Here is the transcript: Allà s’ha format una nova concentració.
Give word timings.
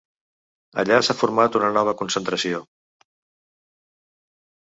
Allà 0.83 0.95
s’ha 1.07 1.15
format 1.19 1.57
una 1.59 1.69
nova 1.75 1.93
concentració. 2.01 2.63